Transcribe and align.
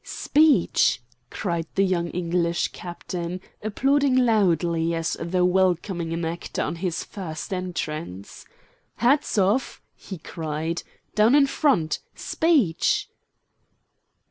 "Speech!" 0.03 0.99
cried 1.29 1.67
the 1.75 1.83
young 1.85 2.07
English 2.07 2.69
Captain, 2.69 3.39
applauding 3.61 4.15
loudly, 4.15 4.95
as 4.95 5.15
though 5.21 5.45
welcoming 5.45 6.11
an 6.11 6.25
actor 6.25 6.63
on 6.63 6.77
his 6.77 7.03
first 7.03 7.53
entrance. 7.53 8.43
"Hats 8.95 9.37
off!" 9.37 9.79
he 9.93 10.17
cried. 10.17 10.81
"Down 11.13 11.35
in 11.35 11.45
front! 11.45 11.99
Speech!" 12.15 13.09